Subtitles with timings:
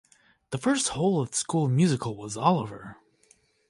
[0.49, 2.97] The first whole of school musical was Oliver!